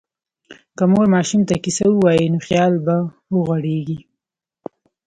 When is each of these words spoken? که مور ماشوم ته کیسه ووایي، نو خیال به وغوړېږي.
که 0.77 0.83
مور 0.91 1.05
ماشوم 1.13 1.41
ته 1.47 1.55
کیسه 1.63 1.85
ووایي، 1.89 2.25
نو 2.33 2.39
خیال 2.47 2.73
به 2.85 2.95
وغوړېږي. 3.33 3.99